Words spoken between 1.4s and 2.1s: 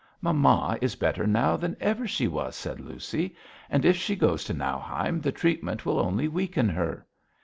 than ever